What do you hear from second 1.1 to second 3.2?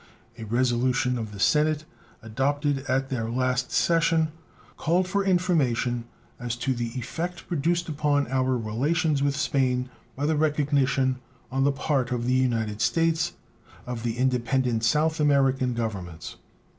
of the Senate adopted at